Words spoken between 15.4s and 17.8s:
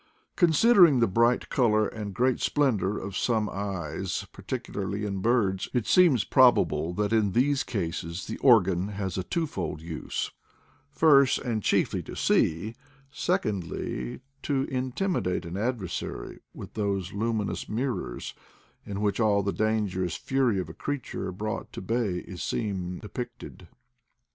an adversary with those luminous